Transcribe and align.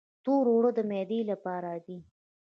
تور 0.23 0.45
اوړه 0.53 0.71
د 0.77 0.79
معدې 0.89 1.19
لپاره 1.31 1.71
دي. 1.85 1.97